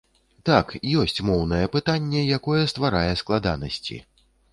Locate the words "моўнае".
1.27-1.59